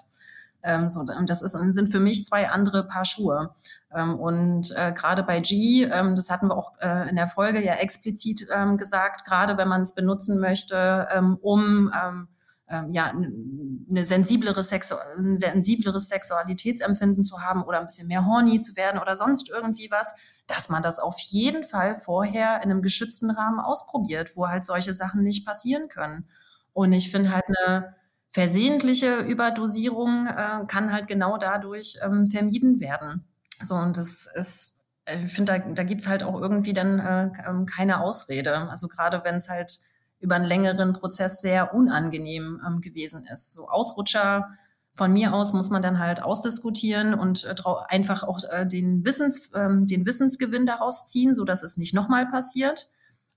[0.63, 3.55] Ähm, so, das ist, sind für mich zwei andere Paar Schuhe.
[3.95, 7.63] Ähm, und äh, gerade bei G, ähm, das hatten wir auch äh, in der Folge
[7.63, 12.29] ja explizit ähm, gesagt, gerade wenn man es benutzen möchte, ähm, um ähm,
[12.73, 18.61] ähm, ja, eine sensiblere Sexu ein sensibleres Sexualitätsempfinden zu haben oder ein bisschen mehr horny
[18.61, 20.15] zu werden oder sonst irgendwie was,
[20.47, 24.95] dass man das auf jeden Fall vorher in einem geschützten Rahmen ausprobiert, wo halt solche
[24.95, 26.29] Sachen nicht passieren können.
[26.73, 27.95] Und ich finde halt eine
[28.33, 33.25] versehentliche Überdosierung äh, kann halt genau dadurch ähm, vermieden werden.
[33.63, 37.31] So, und das ist, äh, ich finde, da, da gibt's halt auch irgendwie dann äh,
[37.47, 38.57] ähm, keine Ausrede.
[38.71, 39.81] Also gerade wenn es halt
[40.19, 43.53] über einen längeren Prozess sehr unangenehm ähm, gewesen ist.
[43.53, 44.49] So Ausrutscher
[44.93, 47.55] von mir aus muss man dann halt ausdiskutieren und äh,
[47.89, 52.27] einfach auch äh, den, Wissens, ähm, den Wissensgewinn daraus ziehen, so dass es nicht nochmal
[52.27, 52.89] passiert.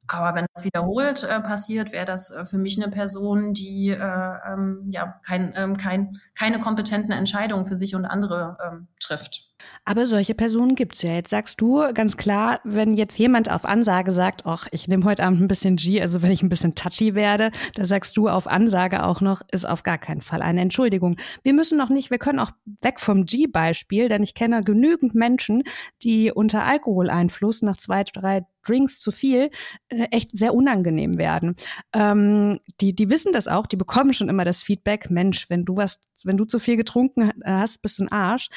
[0.08, 4.34] Aber wenn das wiederholt äh, passiert, wäre das äh, für mich eine Person, die äh,
[4.54, 9.46] ähm, ja kein, ähm, kein, keine kompetenten Entscheidungen für sich und andere ähm, trifft.
[9.84, 11.14] Aber solche Personen gibt's ja.
[11.14, 15.24] Jetzt sagst du ganz klar, wenn jetzt jemand auf Ansage sagt, ach, ich nehme heute
[15.24, 18.48] Abend ein bisschen G, also wenn ich ein bisschen touchy werde, da sagst du auf
[18.48, 21.18] Ansage auch noch, ist auf gar keinen Fall eine Entschuldigung.
[21.44, 25.64] Wir müssen noch nicht, wir können auch weg vom G-Beispiel, denn ich kenne genügend Menschen,
[26.04, 29.50] die unter Alkoholeinfluss nach zwei, drei Drinks zu viel
[29.90, 31.56] äh, echt sehr unangenehm werden.
[31.94, 35.78] Ähm, die, die wissen das auch, die bekommen schon immer das Feedback, Mensch, wenn du
[35.78, 38.50] was, wenn du zu viel getrunken hast, bist du ein Arsch.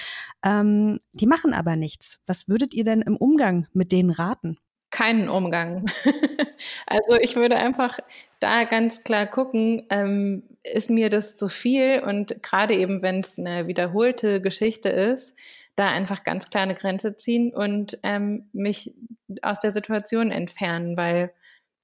[0.44, 2.18] Ähm, die machen aber nichts.
[2.26, 4.58] Was würdet ihr denn im Umgang mit denen raten?
[4.90, 5.86] keinen Umgang.
[6.86, 7.98] also ich würde einfach
[8.40, 13.38] da ganz klar gucken, ähm, ist mir das zu viel und gerade eben, wenn es
[13.38, 15.34] eine wiederholte Geschichte ist,
[15.78, 18.94] da einfach ganz klar eine Grenze ziehen und ähm, mich
[19.42, 21.32] aus der Situation entfernen, weil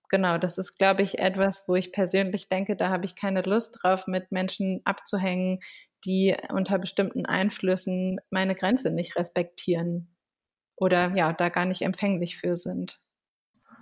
[0.09, 3.79] genau, das ist, glaube ich, etwas, wo ich persönlich denke, da habe ich keine Lust
[3.83, 5.61] drauf, mit Menschen abzuhängen,
[6.05, 10.15] die unter bestimmten Einflüssen meine Grenze nicht respektieren
[10.77, 13.01] oder ja, da gar nicht empfänglich für sind.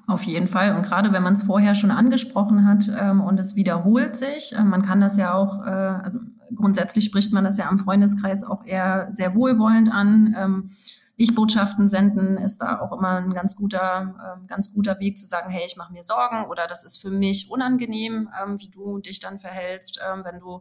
[0.08, 0.74] Auf jeden Fall.
[0.74, 4.62] Und gerade wenn man es vorher schon angesprochen hat ähm, und es wiederholt sich, äh,
[4.62, 6.18] man kann das ja auch, äh, also
[6.56, 10.34] grundsätzlich spricht man das ja am Freundeskreis auch eher sehr wohlwollend an.
[10.36, 10.70] Ähm,
[11.16, 15.50] Ich-Botschaften senden ist da auch immer ein ganz guter, äh, ganz guter Weg zu sagen,
[15.50, 19.20] hey, ich mache mir Sorgen oder das ist für mich unangenehm, ähm, wie du dich
[19.20, 20.60] dann verhältst, ähm, wenn du,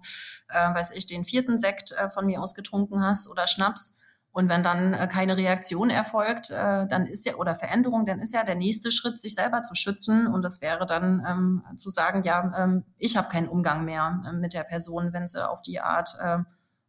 [0.49, 4.00] äh, weiß ich, den vierten Sekt äh, von mir ausgetrunken hast oder Schnaps
[4.33, 8.33] und wenn dann äh, keine Reaktion erfolgt, äh, dann ist ja, oder Veränderung, dann ist
[8.33, 10.27] ja der nächste Schritt, sich selber zu schützen.
[10.27, 14.31] Und das wäre dann ähm, zu sagen, ja, ähm, ich habe keinen Umgang mehr äh,
[14.31, 16.37] mit der Person, wenn sie auf die Art äh,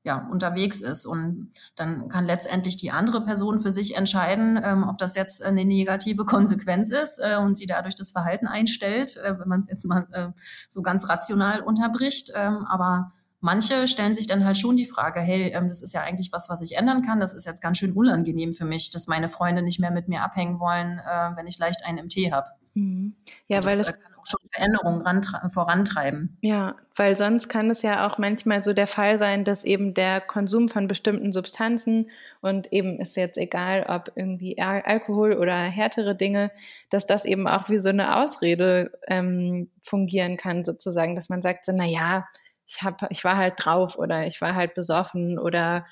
[0.04, 1.04] ja, unterwegs ist.
[1.04, 5.64] Und dann kann letztendlich die andere Person für sich entscheiden, ähm, ob das jetzt eine
[5.64, 9.84] negative Konsequenz ist äh, und sie dadurch das Verhalten einstellt, äh, wenn man es jetzt
[9.84, 10.28] mal äh,
[10.68, 12.30] so ganz rational unterbricht.
[12.36, 13.12] Ähm, aber
[13.44, 16.48] Manche stellen sich dann halt schon die Frage, hey, ähm, das ist ja eigentlich was,
[16.48, 17.18] was ich ändern kann.
[17.18, 20.22] Das ist jetzt ganz schön unangenehm für mich, dass meine Freunde nicht mehr mit mir
[20.22, 22.50] abhängen wollen, äh, wenn ich leicht einen MT habe.
[22.74, 23.16] Mhm.
[23.48, 26.36] Ja, Und weil das, das kann auch schon Veränderungen vorantreiben.
[26.40, 30.20] Ja, weil sonst kann es ja auch manchmal so der Fall sein, dass eben der
[30.20, 36.52] Konsum von bestimmten Substanzen und eben ist jetzt egal, ob irgendwie Alkohol oder härtere Dinge,
[36.90, 41.64] dass das eben auch wie so eine Ausrede ähm, fungieren kann, sozusagen, dass man sagt
[41.64, 42.24] so, na ja,
[42.72, 45.86] ich habe, ich war halt drauf oder ich war halt besoffen oder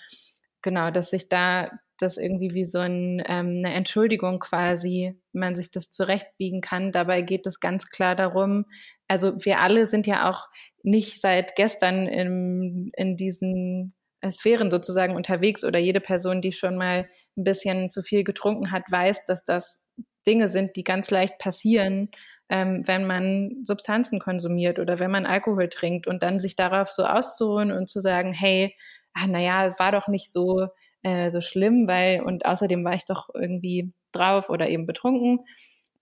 [0.62, 5.70] genau, dass sich da das irgendwie wie so ein, ähm, eine Entschuldigung quasi, man sich
[5.70, 6.92] das zurechtbiegen kann.
[6.92, 8.64] Dabei geht es ganz klar darum,
[9.06, 10.48] also wir alle sind ja auch
[10.82, 13.94] nicht seit gestern in, in diesen
[14.30, 18.84] Sphären sozusagen unterwegs oder jede Person, die schon mal ein bisschen zu viel getrunken hat,
[18.88, 19.84] weiß, dass das
[20.26, 22.10] Dinge sind, die ganz leicht passieren
[22.50, 27.04] ähm, wenn man Substanzen konsumiert oder wenn man Alkohol trinkt und dann sich darauf so
[27.04, 28.74] auszuruhen und zu sagen, hey,
[29.14, 30.66] ah, naja, war doch nicht so,
[31.02, 35.40] äh, so schlimm, weil und außerdem war ich doch irgendwie drauf oder eben betrunken.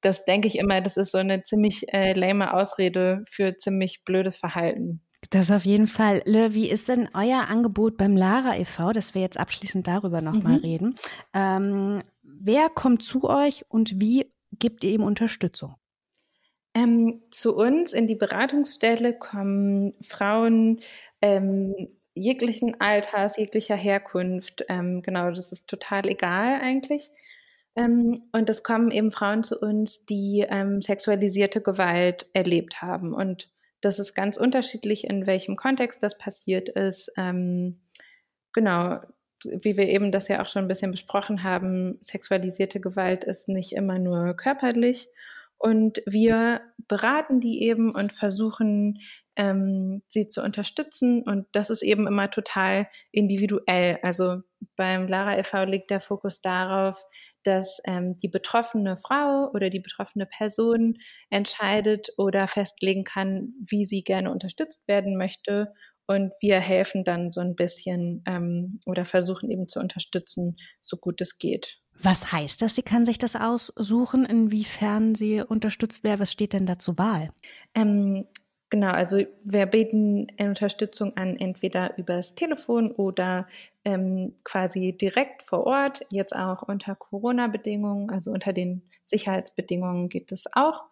[0.01, 4.37] Das denke ich immer, das ist so eine ziemlich äh, lame Ausrede für ziemlich blödes
[4.37, 5.03] Verhalten.
[5.31, 6.23] Das auf jeden Fall.
[6.25, 10.59] Le, wie ist denn euer Angebot beim Lara e.V., dass wir jetzt abschließend darüber nochmal
[10.59, 10.65] mhm.
[10.65, 10.99] reden?
[11.35, 15.75] Ähm, wer kommt zu euch und wie gibt ihr ihm Unterstützung?
[16.79, 20.81] Ähm, zu uns in die Beratungsstelle kommen Frauen
[21.21, 21.75] ähm,
[22.15, 24.65] jeglichen Alters, jeglicher Herkunft.
[24.69, 27.11] Ähm, genau, das ist total egal eigentlich.
[27.75, 33.13] Ähm, und es kommen eben Frauen zu uns, die ähm, sexualisierte Gewalt erlebt haben.
[33.13, 37.11] Und das ist ganz unterschiedlich, in welchem Kontext das passiert ist.
[37.17, 37.81] Ähm,
[38.53, 39.01] genau,
[39.45, 43.73] wie wir eben das ja auch schon ein bisschen besprochen haben, sexualisierte Gewalt ist nicht
[43.73, 45.09] immer nur körperlich
[45.59, 49.01] und wir beraten die eben und versuchen,
[49.37, 51.23] ähm, sie zu unterstützen.
[51.23, 53.99] Und das ist eben immer total individuell.
[54.03, 54.43] Also
[54.77, 55.65] beim Lara e.V.
[55.65, 57.05] liegt der Fokus darauf,
[57.43, 60.99] dass ähm, die betroffene Frau oder die betroffene Person
[61.31, 65.73] entscheidet oder festlegen kann, wie sie gerne unterstützt werden möchte.
[66.07, 71.21] Und wir helfen dann so ein bisschen ähm, oder versuchen eben zu unterstützen, so gut
[71.21, 71.81] es geht.
[72.01, 72.75] Was heißt das?
[72.75, 76.21] Sie kann sich das aussuchen, inwiefern sie unterstützt wäre.
[76.21, 77.31] Was steht denn da zur Wahl?
[77.75, 78.27] Ähm,
[78.71, 83.49] genau, also wir bieten Unterstützung an, entweder übers Telefon oder
[83.85, 90.45] ähm, quasi direkt vor Ort, jetzt auch unter Corona-Bedingungen, also unter den Sicherheitsbedingungen geht es
[90.53, 90.85] auch.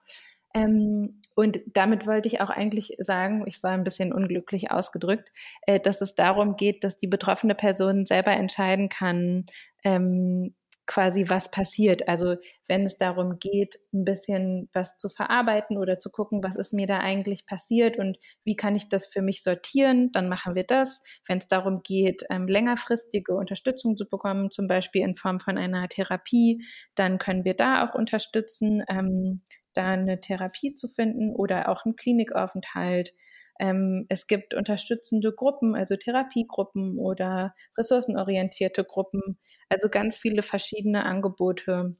[0.55, 5.33] Ähm, und damit wollte ich auch eigentlich sagen, ich war ein bisschen unglücklich ausgedrückt,
[5.66, 9.47] äh, dass es darum geht, dass die betroffene Person selber entscheiden kann,
[9.85, 10.55] ähm,
[10.87, 12.09] quasi was passiert.
[12.09, 12.37] Also
[12.68, 16.87] wenn es darum geht, ein bisschen was zu verarbeiten oder zu gucken, was ist mir
[16.87, 21.03] da eigentlich passiert und wie kann ich das für mich sortieren, dann machen wir das.
[21.27, 25.88] Wenn es darum geht, ähm, längerfristige Unterstützung zu bekommen, zum Beispiel in Form von einer
[25.88, 29.40] Therapie, dann können wir da auch unterstützen, ähm,
[29.75, 33.12] da eine Therapie zu finden oder auch einen Klinikaufenthalt.
[33.59, 41.94] Ähm, es gibt unterstützende Gruppen, also Therapiegruppen oder ressourcenorientierte Gruppen, also ganz viele verschiedene Angebote,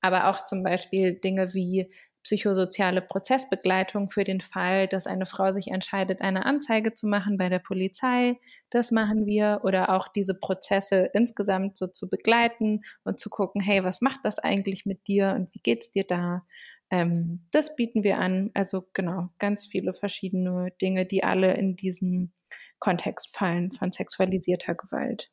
[0.00, 1.90] aber auch zum Beispiel Dinge wie
[2.22, 7.48] psychosoziale Prozessbegleitung für den Fall, dass eine Frau sich entscheidet, eine Anzeige zu machen bei
[7.48, 8.38] der Polizei.
[8.70, 9.60] Das machen wir.
[9.64, 14.38] Oder auch diese Prozesse insgesamt so zu begleiten und zu gucken, hey, was macht das
[14.38, 16.42] eigentlich mit dir und wie geht's dir da?
[16.90, 18.50] Ähm, das bieten wir an.
[18.54, 22.32] Also genau, ganz viele verschiedene Dinge, die alle in diesen
[22.78, 25.30] Kontext fallen von sexualisierter Gewalt.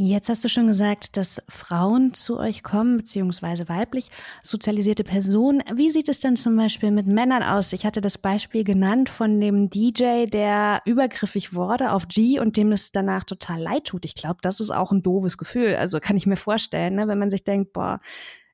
[0.00, 4.10] Jetzt hast du schon gesagt, dass Frauen zu euch kommen, beziehungsweise weiblich
[4.44, 5.60] sozialisierte Personen.
[5.74, 7.72] Wie sieht es denn zum Beispiel mit Männern aus?
[7.72, 12.70] Ich hatte das Beispiel genannt von dem DJ, der übergriffig wurde auf G und dem
[12.70, 14.04] es danach total leid tut.
[14.04, 15.74] Ich glaube, das ist auch ein doofes Gefühl.
[15.74, 17.08] Also kann ich mir vorstellen, ne?
[17.08, 17.98] wenn man sich denkt, boah,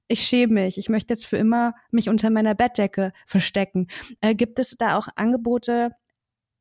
[0.09, 3.87] ich schäme mich, ich möchte jetzt für immer mich unter meiner Bettdecke verstecken.
[4.23, 5.91] Äh, gibt es da auch Angebote,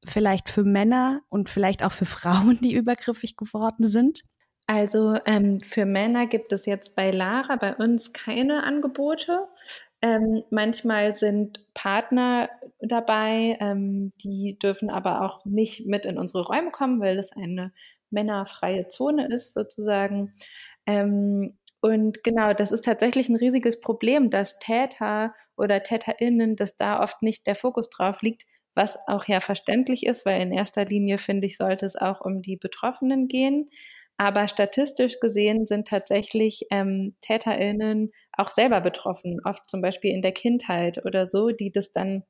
[0.09, 4.23] vielleicht für Männer und vielleicht auch für Frauen, die übergriffig geworden sind?
[4.65, 9.47] Also ähm, für Männer gibt es jetzt bei Lara bei uns keine Angebote.
[10.01, 16.71] Ähm, manchmal sind Partner dabei, ähm, die dürfen aber auch nicht mit in unsere Räume
[16.71, 17.73] kommen, weil das eine
[18.09, 20.33] männerfreie Zone ist sozusagen.
[20.85, 27.01] Ähm, und genau, das ist tatsächlich ein riesiges Problem, dass Täter oder TäterInnen, dass da
[27.01, 28.43] oft nicht der Fokus drauf liegt,
[28.75, 32.41] was auch ja verständlich ist, weil in erster Linie, finde ich, sollte es auch um
[32.41, 33.67] die Betroffenen gehen.
[34.17, 40.31] Aber statistisch gesehen sind tatsächlich ähm, TäterInnen auch selber betroffen, oft zum Beispiel in der
[40.31, 42.23] Kindheit oder so, die das dann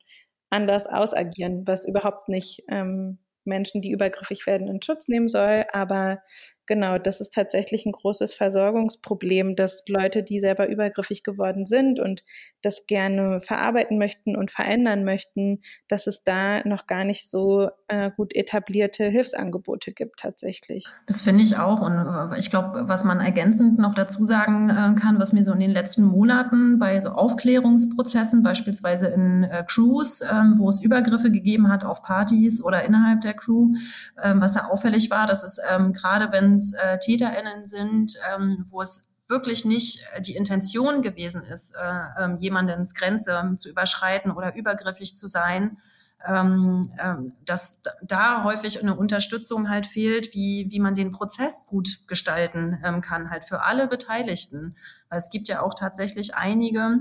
[0.50, 5.66] anders ausagieren, was überhaupt nicht ähm, Menschen, die übergriffig werden, in Schutz nehmen soll.
[5.72, 6.20] Aber
[6.66, 12.24] genau, das ist tatsächlich ein großes Versorgungsproblem, dass Leute, die selber übergriffig geworden sind und
[12.62, 18.12] das gerne verarbeiten möchten und verändern möchten, dass es da noch gar nicht so äh,
[18.16, 20.88] gut etablierte Hilfsangebote gibt tatsächlich.
[21.08, 21.82] Das finde ich auch.
[21.82, 25.52] Und äh, ich glaube, was man ergänzend noch dazu sagen äh, kann, was mir so
[25.52, 31.32] in den letzten Monaten bei so Aufklärungsprozessen, beispielsweise in äh, Crews, ähm, wo es Übergriffe
[31.32, 33.74] gegeben hat auf Partys oder innerhalb der Crew,
[34.22, 38.66] ähm, was da auffällig war, dass es ähm, gerade wenn es äh, TäterInnen sind, ähm,
[38.70, 44.32] wo es wirklich nicht äh, die Intention gewesen ist, äh, äh, jemandens Grenze zu überschreiten
[44.32, 45.78] oder übergriffig zu sein,
[46.26, 52.08] ähm, ähm, dass da häufig eine Unterstützung halt fehlt, wie, wie man den Prozess gut
[52.08, 54.76] gestalten ähm, kann, halt für alle Beteiligten.
[55.10, 57.00] Weil es gibt ja auch tatsächlich einige,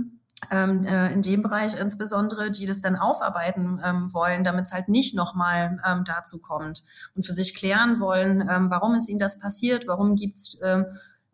[0.51, 4.89] ähm, äh, in dem Bereich insbesondere, die das dann aufarbeiten ähm, wollen, damit es halt
[4.89, 9.39] nicht nochmal ähm, dazu kommt und für sich klären wollen, ähm, warum ist ihnen das
[9.39, 10.87] passiert, warum gibt's ähm,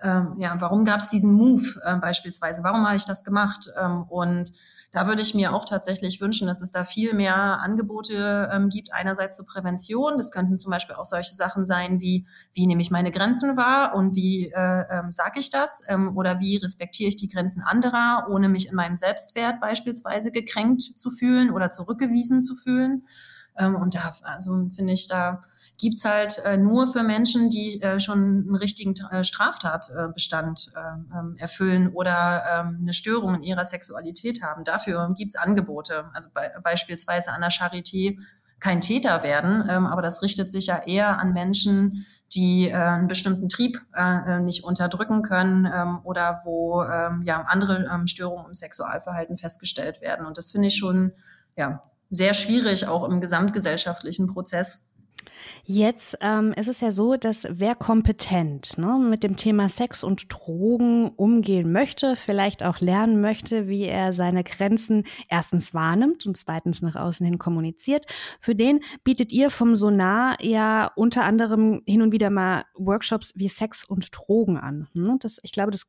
[0.03, 4.05] ähm, ja, warum gab es diesen Move äh, beispielsweise, warum habe ich das gemacht ähm,
[4.09, 4.53] und
[4.91, 8.95] da würde ich mir auch tatsächlich wünschen, dass es da viel mehr Angebote ähm, gibt.
[8.95, 10.17] Einerseits zur Prävention.
[10.17, 13.95] Das könnten zum Beispiel auch solche Sachen sein wie, wie nehme ich meine Grenzen wahr
[13.95, 15.83] und wie äh, ähm, sage ich das?
[15.89, 20.81] Ähm, oder wie respektiere ich die Grenzen anderer, ohne mich in meinem Selbstwert beispielsweise gekränkt
[20.81, 23.07] zu fühlen oder zurückgewiesen zu fühlen.
[23.59, 25.43] Ähm, und da, also finde ich, da
[25.79, 31.37] gibt's halt äh, nur für Menschen, die äh, schon einen richtigen äh, Straftatbestand äh, ähm,
[31.39, 34.65] erfüllen oder ähm, eine Störung in ihrer Sexualität haben.
[34.65, 36.11] Dafür gibt's Angebote.
[36.13, 38.19] Also be beispielsweise an der Charité
[38.59, 43.07] kein Täter werden, ähm, aber das richtet sich ja eher an Menschen, die äh, einen
[43.07, 48.47] bestimmten Trieb äh, äh nicht unterdrücken können ähm, oder wo ähm, ja andere ähm, Störungen
[48.47, 50.27] im Sexualverhalten festgestellt werden.
[50.27, 51.13] Und das finde ich schon
[51.57, 54.88] ja sehr schwierig auch im gesamtgesellschaftlichen Prozess
[55.71, 60.33] Jetzt ähm, ist es ja so, dass wer kompetent ne, mit dem Thema Sex und
[60.33, 66.81] Drogen umgehen möchte, vielleicht auch lernen möchte, wie er seine Grenzen erstens wahrnimmt und zweitens
[66.81, 68.07] nach außen hin kommuniziert,
[68.41, 73.51] für den bietet ihr vom Sonar ja unter anderem hin und wieder mal Workshops wie
[73.51, 74.89] Sex und Drogen an.
[74.95, 75.19] Ne?
[75.21, 75.83] Das, ich glaube, das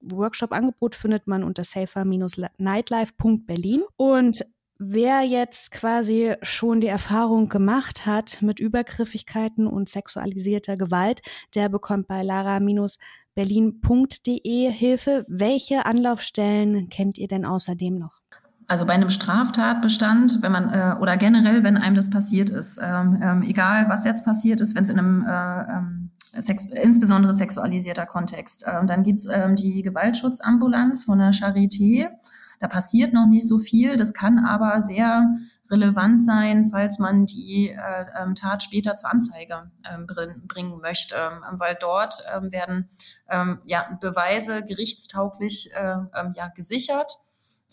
[0.00, 3.82] Workshop-Angebot findet man unter safer-nightlife.berlin.
[3.96, 4.46] Und
[4.78, 11.22] Wer jetzt quasi schon die Erfahrung gemacht hat mit Übergriffigkeiten und sexualisierter Gewalt,
[11.54, 15.24] der bekommt bei lara-berlin.de Hilfe.
[15.28, 18.20] Welche Anlaufstellen kennt ihr denn außerdem noch?
[18.66, 23.18] Also bei einem Straftatbestand, wenn man äh, oder generell, wenn einem das passiert ist, ähm,
[23.22, 28.04] ähm, egal was jetzt passiert ist, wenn es in einem äh, ähm, Sex, insbesondere sexualisierter
[28.04, 32.10] Kontext, äh, dann gibt's ähm, die Gewaltschutzambulanz von der Charité.
[32.58, 33.96] Da passiert noch nicht so viel.
[33.96, 35.36] Das kann aber sehr
[35.70, 41.58] relevant sein, falls man die äh, ähm, Tat später zur Anzeige ähm, bringen möchte, ähm,
[41.58, 42.88] weil dort ähm, werden
[43.28, 47.10] ähm, ja, Beweise gerichtstauglich äh, ähm, ja, gesichert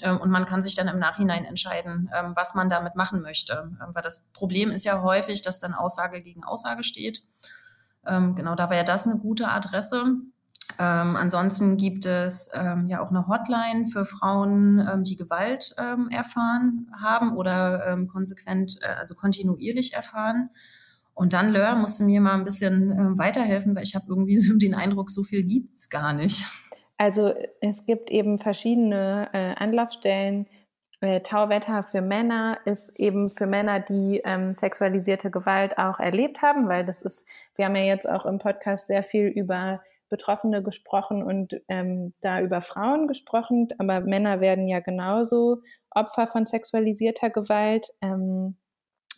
[0.01, 3.71] und man kann sich dann im Nachhinein entscheiden, was man damit machen möchte.
[3.93, 7.23] Weil das Problem ist ja häufig, dass dann Aussage gegen Aussage steht.
[8.03, 10.15] Genau, da wäre das eine gute Adresse.
[10.79, 16.09] Ähm, ansonsten gibt es ähm, ja auch eine Hotline für Frauen, ähm, die Gewalt ähm,
[16.09, 20.49] erfahren haben oder ähm, konsequent, äh, also kontinuierlich erfahren.
[21.13, 24.57] Und dann, Lör, musste mir mal ein bisschen äh, weiterhelfen, weil ich habe irgendwie so
[24.57, 26.45] den Eindruck, so viel gibt's gar nicht.
[26.97, 30.47] Also es gibt eben verschiedene äh, Anlaufstellen.
[31.01, 36.69] Äh, Tauwetter für Männer ist eben für Männer, die ähm, sexualisierte Gewalt auch erlebt haben,
[36.69, 41.23] weil das ist, wir haben ja jetzt auch im Podcast sehr viel über Betroffene gesprochen
[41.23, 47.87] und ähm, da über Frauen gesprochen, aber Männer werden ja genauso Opfer von sexualisierter Gewalt,
[48.01, 48.57] ähm,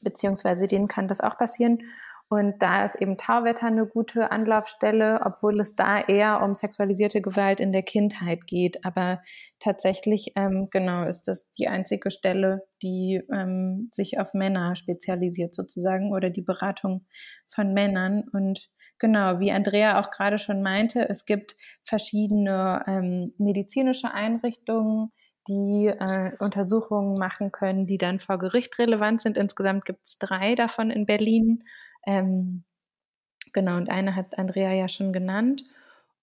[0.02, 1.80] beziehungsweise denen kann das auch passieren.
[2.28, 7.60] Und da ist eben Tauwetter eine gute Anlaufstelle, obwohl es da eher um sexualisierte Gewalt
[7.60, 8.84] in der Kindheit geht.
[8.84, 9.22] Aber
[9.60, 16.14] tatsächlich, ähm, genau, ist das die einzige Stelle, die ähm, sich auf Männer spezialisiert sozusagen
[16.14, 17.06] oder die Beratung
[17.46, 18.24] von Männern.
[18.34, 18.70] Und
[19.00, 25.12] genau, wie Andrea auch gerade schon meinte, es gibt verschiedene ähm, medizinische Einrichtungen,
[25.48, 29.38] die äh, Untersuchungen machen können, die dann vor Gericht relevant sind.
[29.38, 31.64] Insgesamt gibt es drei davon in Berlin.
[32.06, 32.64] Ähm,
[33.54, 35.64] genau, und eine hat Andrea ja schon genannt.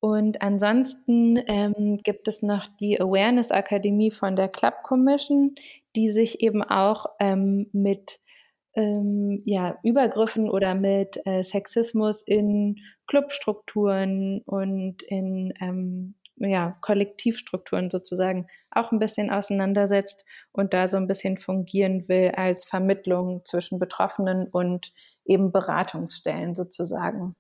[0.01, 5.55] Und ansonsten ähm, gibt es noch die Awareness Akademie von der Club Commission,
[5.95, 8.19] die sich eben auch ähm, mit
[8.75, 18.47] ähm, ja, Übergriffen oder mit äh, Sexismus in Clubstrukturen und in ähm, ja, Kollektivstrukturen sozusagen
[18.71, 24.49] auch ein bisschen auseinandersetzt und da so ein bisschen fungieren will als Vermittlung zwischen Betroffenen
[24.49, 24.93] und
[25.25, 27.37] eben Beratungsstellen sozusagen.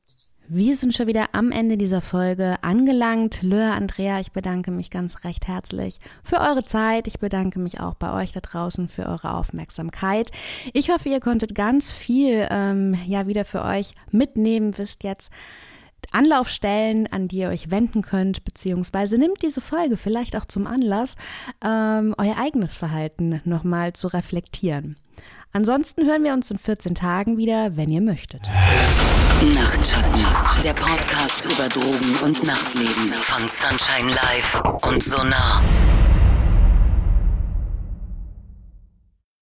[0.54, 3.40] Wir sind schon wieder am Ende dieser Folge angelangt.
[3.40, 7.06] Löhr, Andrea, ich bedanke mich ganz recht herzlich für eure Zeit.
[7.06, 10.30] Ich bedanke mich auch bei euch da draußen für eure Aufmerksamkeit.
[10.74, 14.76] Ich hoffe, ihr konntet ganz viel ähm, ja wieder für euch mitnehmen.
[14.76, 15.32] Wisst jetzt,
[16.10, 21.14] Anlaufstellen, an die ihr euch wenden könnt, beziehungsweise nimmt diese Folge vielleicht auch zum Anlass,
[21.64, 24.96] ähm, euer eigenes Verhalten nochmal zu reflektieren.
[25.52, 28.42] Ansonsten hören wir uns in 14 Tagen wieder, wenn ihr möchtet.
[29.50, 30.24] Nachtschatten,
[30.62, 35.60] der Podcast über Drogen und Nachtleben von Sunshine Live und Sonar.